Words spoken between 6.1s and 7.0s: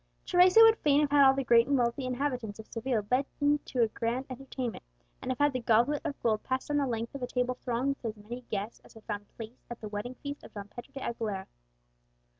gold pass down the